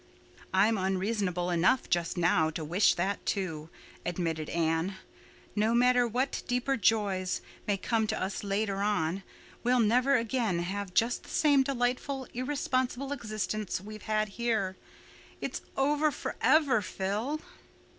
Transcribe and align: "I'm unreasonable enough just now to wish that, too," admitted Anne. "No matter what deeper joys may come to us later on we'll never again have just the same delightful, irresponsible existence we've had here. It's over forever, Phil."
"I'm 0.51 0.79
unreasonable 0.79 1.51
enough 1.51 1.87
just 1.87 2.17
now 2.17 2.49
to 2.49 2.65
wish 2.65 2.95
that, 2.95 3.23
too," 3.23 3.69
admitted 4.03 4.49
Anne. 4.49 4.95
"No 5.55 5.75
matter 5.75 6.07
what 6.07 6.41
deeper 6.47 6.75
joys 6.75 7.39
may 7.67 7.77
come 7.77 8.07
to 8.07 8.19
us 8.19 8.43
later 8.43 8.77
on 8.77 9.21
we'll 9.63 9.79
never 9.79 10.15
again 10.15 10.57
have 10.57 10.95
just 10.95 11.21
the 11.21 11.29
same 11.29 11.61
delightful, 11.61 12.25
irresponsible 12.33 13.11
existence 13.13 13.79
we've 13.79 14.01
had 14.09 14.29
here. 14.29 14.75
It's 15.39 15.61
over 15.77 16.09
forever, 16.09 16.81
Phil." 16.81 17.39